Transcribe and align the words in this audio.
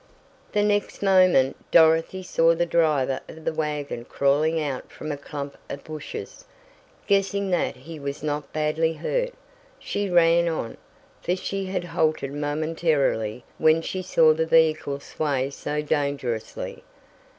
The 0.53 0.63
next 0.63 1.03
moment 1.03 1.55
Dorothy 1.69 2.23
saw 2.23 2.55
the 2.55 2.65
driver 2.65 3.19
of 3.29 3.45
the 3.45 3.53
wagon 3.53 4.05
crawling 4.05 4.59
out 4.59 4.91
from 4.91 5.11
a 5.11 5.15
clump 5.15 5.55
of 5.69 5.83
bushes. 5.83 6.43
Guessing 7.05 7.51
that 7.51 7.75
he 7.75 7.99
was 7.99 8.23
not 8.23 8.51
badly 8.51 8.93
hurt, 8.93 9.29
she 9.77 10.09
ran 10.09 10.47
on, 10.47 10.77
for 11.21 11.35
she 11.35 11.67
had 11.67 11.83
halted 11.83 12.33
momentarily 12.33 13.43
when 13.59 13.83
she 13.83 14.01
saw 14.01 14.33
the 14.33 14.47
vehicle 14.47 14.99
sway 14.99 15.51
so 15.51 15.83
dangerously. 15.83 16.83